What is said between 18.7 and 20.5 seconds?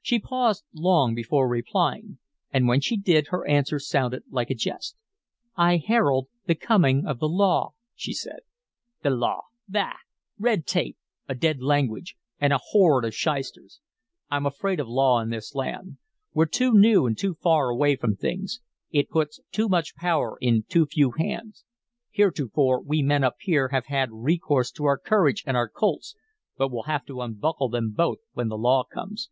It puts too much power